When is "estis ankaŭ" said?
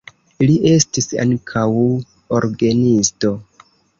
0.69-1.67